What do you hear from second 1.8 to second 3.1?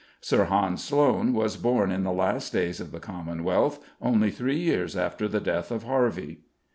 in the last days of the